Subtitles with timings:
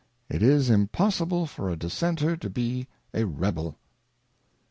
[0.29, 3.77] It is impossible for a Dissenter not to be a REBEL.